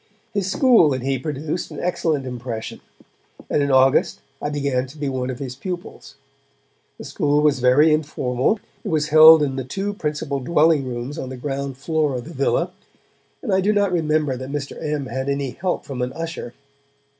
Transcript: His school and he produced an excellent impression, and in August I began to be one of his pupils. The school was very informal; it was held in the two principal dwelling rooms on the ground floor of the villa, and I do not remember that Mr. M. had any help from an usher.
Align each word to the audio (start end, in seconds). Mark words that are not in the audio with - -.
His 0.33 0.49
school 0.51 0.93
and 0.95 1.03
he 1.03 1.19
produced 1.19 1.69
an 1.69 1.79
excellent 1.79 2.25
impression, 2.25 2.81
and 3.51 3.61
in 3.61 3.69
August 3.69 4.19
I 4.41 4.49
began 4.49 4.87
to 4.87 4.97
be 4.97 5.07
one 5.07 5.29
of 5.29 5.37
his 5.37 5.55
pupils. 5.55 6.15
The 6.97 7.03
school 7.03 7.41
was 7.41 7.59
very 7.59 7.93
informal; 7.93 8.59
it 8.83 8.87
was 8.87 9.09
held 9.09 9.43
in 9.43 9.57
the 9.57 9.63
two 9.63 9.93
principal 9.93 10.39
dwelling 10.39 10.85
rooms 10.87 11.19
on 11.19 11.29
the 11.29 11.37
ground 11.37 11.77
floor 11.77 12.15
of 12.15 12.23
the 12.25 12.33
villa, 12.33 12.71
and 13.43 13.53
I 13.53 13.61
do 13.61 13.71
not 13.71 13.91
remember 13.91 14.35
that 14.37 14.49
Mr. 14.49 14.75
M. 14.83 15.05
had 15.05 15.29
any 15.29 15.51
help 15.51 15.85
from 15.85 16.01
an 16.01 16.13
usher. 16.13 16.55